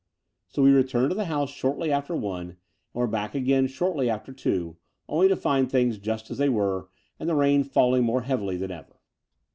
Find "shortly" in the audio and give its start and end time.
1.51-1.91